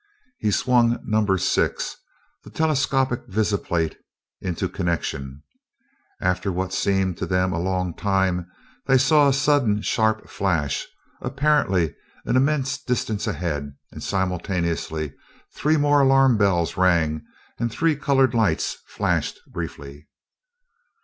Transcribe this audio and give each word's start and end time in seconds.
He 0.39 0.49
swung 0.49 0.97
number 1.05 1.37
six, 1.37 1.95
the 2.43 2.49
telescopic 2.49 3.27
visiplate, 3.27 3.97
into 4.41 4.67
connection. 4.67 5.43
After 6.19 6.51
what 6.51 6.73
seemed 6.73 7.17
to 7.19 7.27
them 7.27 7.53
a 7.53 7.59
long 7.59 7.93
time 7.93 8.49
they 8.87 8.97
saw 8.97 9.29
a 9.29 9.31
sudden 9.31 9.83
sharp 9.83 10.27
flash, 10.27 10.87
apparently 11.21 11.93
an 12.25 12.35
immense 12.35 12.79
distance 12.83 13.27
ahead, 13.27 13.75
and 13.91 14.01
simultaneously 14.01 15.13
three 15.53 15.77
more 15.77 16.01
alarm 16.01 16.35
bells 16.35 16.77
rang 16.77 17.23
and 17.59 17.71
three 17.71 17.95
colored 17.95 18.33
lights 18.33 18.79
flashed 18.87 19.39
briefly. 19.51 20.07